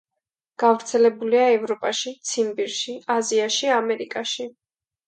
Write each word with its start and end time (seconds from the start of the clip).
გავრცელებულია 0.63 1.43
ევროპაში, 1.57 2.15
ციმბირში, 2.31 2.99
აზიაში, 3.19 3.73
ამერიკაში. 3.79 4.53